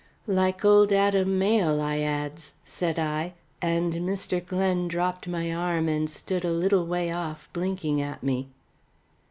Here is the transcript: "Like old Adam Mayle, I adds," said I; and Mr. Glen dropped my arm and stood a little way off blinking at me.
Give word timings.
"Like 0.25 0.65
old 0.65 0.91
Adam 0.91 1.37
Mayle, 1.37 1.79
I 1.79 1.99
adds," 1.99 2.53
said 2.65 2.97
I; 2.97 3.33
and 3.61 3.93
Mr. 3.93 4.43
Glen 4.43 4.87
dropped 4.87 5.27
my 5.27 5.53
arm 5.53 5.87
and 5.87 6.09
stood 6.09 6.43
a 6.43 6.51
little 6.51 6.87
way 6.87 7.11
off 7.11 7.47
blinking 7.53 8.01
at 8.01 8.23
me. 8.23 8.47